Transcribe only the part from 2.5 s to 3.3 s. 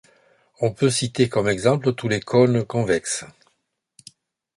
convexes.